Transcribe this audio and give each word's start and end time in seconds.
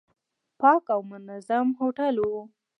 پاک 0.59 0.83
او 0.95 1.01
منظم 1.11 1.67
هوټل 1.79 2.15
و. 2.19 2.29